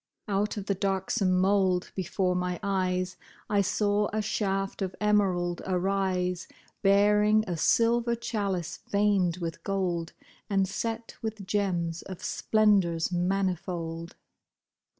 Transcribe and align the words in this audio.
Out 0.27 0.57
of 0.57 0.65
the 0.65 0.73
darksome 0.73 1.39
mould, 1.39 1.91
before 1.93 2.33
my 2.33 2.59
eyes 2.63 3.17
I 3.51 3.61
saw 3.61 4.09
a 4.11 4.19
shaft 4.19 4.81
of 4.81 4.95
emerald 4.99 5.61
arise. 5.67 6.47
Bearing 6.81 7.43
a 7.47 7.55
silver 7.55 8.15
chalice 8.15 8.79
veined 8.89 9.37
with 9.37 9.63
gold. 9.63 10.13
And 10.49 10.67
set 10.67 11.15
with 11.21 11.45
gems 11.45 12.01
of 12.01 12.23
splendors 12.23 13.11
manifold. 13.11 14.15